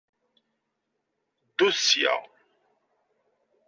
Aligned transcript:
Ddut 1.47 1.77
sya! 1.89 2.13